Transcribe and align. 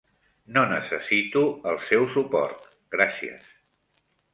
No 0.55 0.63
necessito 0.71 1.45
el 1.73 1.79
seu 1.91 2.11
suport, 2.17 2.69
gràcies. 2.99 3.51